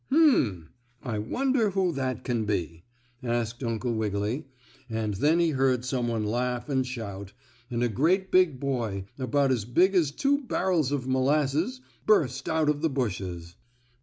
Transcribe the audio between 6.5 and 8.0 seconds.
and shout, and a